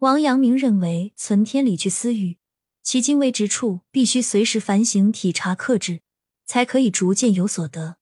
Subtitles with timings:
[0.00, 2.36] 王阳明认为，存天理去私欲，
[2.82, 6.02] 其精微之处，必须随时反省、体察、克制，
[6.44, 7.96] 才可以逐渐有所得。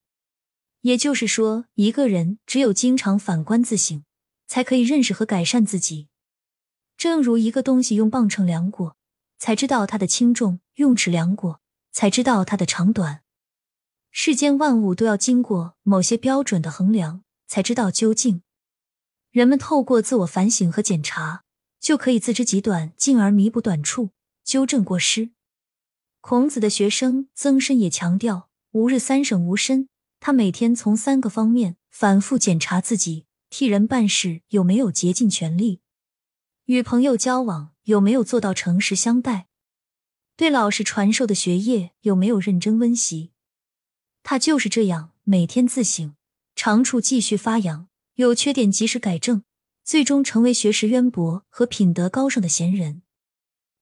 [0.80, 4.04] 也就是说，一个人只有经常反观自省，
[4.49, 6.09] 才可以认识和改善自己。
[6.96, 8.97] 正如一个东西用磅秤量过，
[9.38, 11.61] 才知道它的轻重；用尺量过，
[11.92, 13.22] 才知道它的长短。
[14.11, 18.42] 世间万物都要经过某些标准的衡量，才知道究竟。
[19.30, 21.44] 人们透过自我反省和检查，
[21.84, 24.09] 就可以自知己短，进而弥补短处，
[24.42, 25.33] 纠正过失。
[26.23, 35.83] 孔子的学生曾参也强调：“吾日三省吾身。”他每天从三个方面反复检查自己：替人办事有没有竭尽全力，
[36.65, 39.48] 与朋友交往有没有做到诚实相待，
[40.39, 43.33] 对老师传授的学业有没有认真温习。
[44.23, 46.16] 他就是这样每天自省，
[46.56, 49.45] 长处继续发扬，有缺点及时改正，
[49.84, 53.02] 最终成为学识渊博和品德高尚的贤人。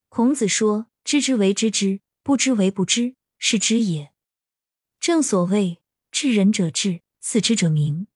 [0.09, 4.12] 孔子说：“知之为知之，不知为不知，是知也。”
[5.01, 5.79] 正所谓。
[6.15, 8.07] 知人者智，自知者明。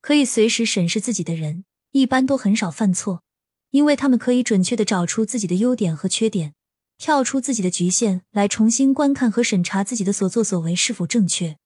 [0.00, 3.22] 可以随时审视自己的人，一般都很少犯错，
[3.70, 6.56] 因为他们可以准确的找出自己的优点和缺点，
[6.98, 11.56] 跳出自己的局限，来重新观看和审查自己的所作所为是否正确，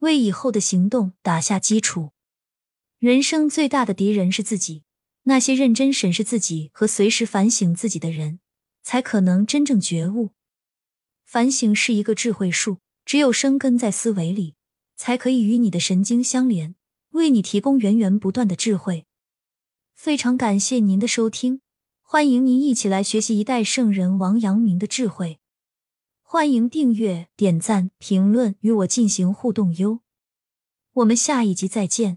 [0.00, 2.10] 为以后的行动打下基础。
[2.98, 4.82] 人生最大的敌人是自己，
[5.24, 8.40] 那些认真审视自己和随时反省自己的人，
[8.82, 10.30] 才可能真正觉悟。
[11.24, 14.54] 反省是一个智慧树，只有生根在思维里。
[14.98, 16.74] 才可以与你的神经相连，
[17.10, 19.04] 为你提供源源不断的智慧。
[19.94, 21.60] 非常感谢您的收听，
[22.00, 25.38] 欢迎您一起来学习一代圣人王阳明的智慧。
[26.22, 30.00] 欢迎订阅、点赞、评论，与我进行互动哟。
[30.94, 32.16] 我们下一集再见。